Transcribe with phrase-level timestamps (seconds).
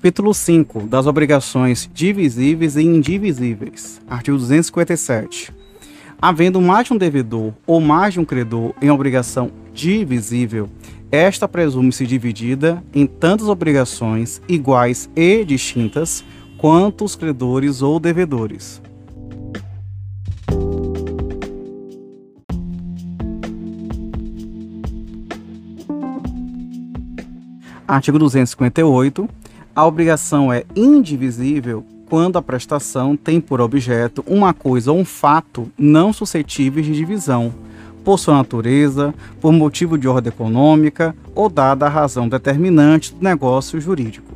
[0.00, 4.00] Capítulo 5 das obrigações divisíveis e indivisíveis.
[4.08, 5.52] Artigo 257.
[6.18, 10.70] Havendo mais de um devedor ou mais de um credor em obrigação divisível,
[11.12, 16.24] esta presume-se dividida em tantas obrigações iguais e distintas
[16.56, 18.80] quanto os credores ou devedores.
[27.86, 29.28] Artigo 258.
[29.80, 35.72] A obrigação é indivisível quando a prestação tem por objeto uma coisa ou um fato
[35.78, 37.50] não suscetíveis de divisão,
[38.04, 43.80] por sua natureza, por motivo de ordem econômica ou dada a razão determinante do negócio
[43.80, 44.34] jurídico.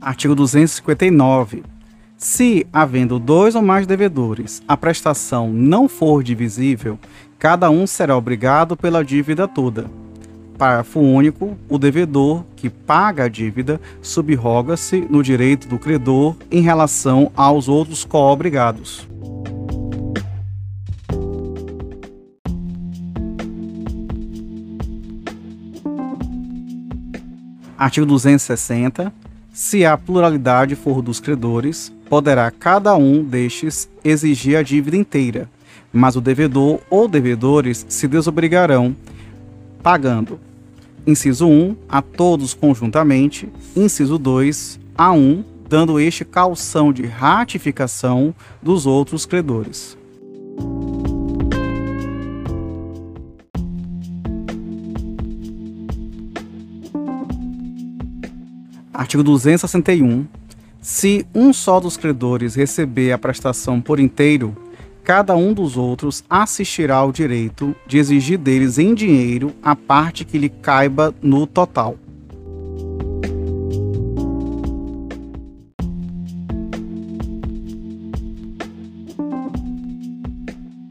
[0.00, 1.73] Artigo 259.
[2.16, 6.98] Se, havendo dois ou mais devedores, a prestação não for divisível,
[7.38, 9.90] cada um será obrigado pela dívida toda.
[10.56, 11.58] Parágrafo único.
[11.68, 18.04] O devedor que paga a dívida subroga-se no direito do credor em relação aos outros
[18.04, 19.06] co-obrigados.
[27.76, 29.12] Artigo 260.
[29.52, 35.48] Se a pluralidade for dos credores, poderá cada um destes exigir a dívida inteira,
[35.92, 38.94] mas o devedor ou devedores se desobrigarão
[39.82, 40.40] pagando.
[41.06, 43.48] Inciso 1, a todos conjuntamente.
[43.76, 49.98] Inciso 2, a um, dando este calção de ratificação dos outros credores.
[58.92, 60.24] Artigo 261.
[60.84, 64.54] Se um só dos credores receber a prestação por inteiro,
[65.02, 70.36] cada um dos outros assistirá ao direito de exigir deles em dinheiro a parte que
[70.36, 71.96] lhe caiba no total.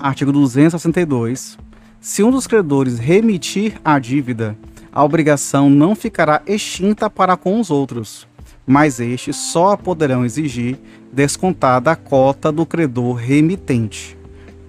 [0.00, 1.58] Artigo 262.
[2.00, 4.56] Se um dos credores remitir a dívida,
[4.90, 8.26] a obrigação não ficará extinta para com os outros,
[8.66, 10.78] mas estes só poderão exigir
[11.12, 14.16] descontada a cota do credor remitente.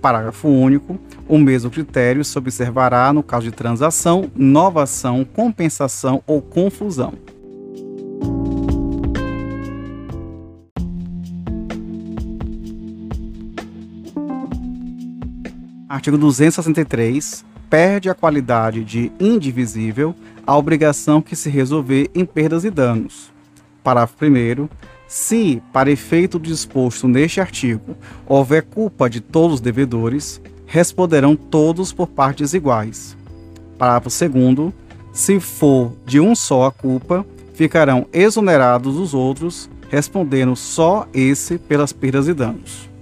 [0.00, 0.98] Parágrafo único.
[1.26, 7.14] O mesmo critério se observará no caso de transação, novação, compensação ou confusão.
[15.88, 20.14] Artigo 263 perde a qualidade de indivisível
[20.46, 23.33] a obrigação que se resolver em perdas e danos.
[23.84, 24.68] Parágrafo 1.
[25.06, 27.94] Se, para efeito disposto neste artigo,
[28.26, 33.16] houver culpa de todos os devedores, responderão todos por partes iguais.
[33.78, 34.72] Parágrafo 2.
[35.12, 41.92] Se for de um só a culpa, ficarão exonerados os outros, respondendo só esse pelas
[41.92, 42.93] perdas e danos.